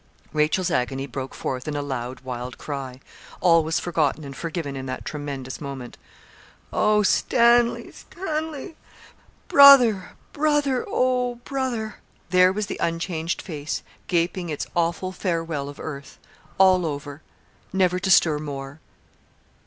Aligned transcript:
Rachel's 0.33 0.71
agony 0.71 1.05
broke 1.05 1.35
forth 1.35 1.67
in 1.67 1.75
a 1.75 1.83
loud, 1.83 2.21
wild 2.21 2.57
cry. 2.57 2.99
All 3.39 3.63
was 3.63 3.79
forgotten 3.79 4.23
and 4.23 4.35
forgiven 4.35 4.75
in 4.75 4.87
that 4.87 5.05
tremendous 5.05 5.61
moment. 5.61 5.95
'Oh! 6.73 7.03
Stanley, 7.03 7.91
Stanley! 7.91 8.77
brother, 9.47 10.13
brother, 10.33 10.83
oh, 10.89 11.35
brother!' 11.45 11.97
There 12.31 12.51
was 12.51 12.65
the 12.65 12.79
unchanged 12.79 13.43
face, 13.43 13.83
gaping 14.07 14.49
its 14.49 14.65
awful 14.75 15.11
farewell 15.11 15.69
of 15.69 15.79
earth. 15.79 16.17
All 16.57 16.83
over! 16.87 17.21
never 17.71 17.99
to 17.99 18.09
stir 18.09 18.39
more. 18.39 18.79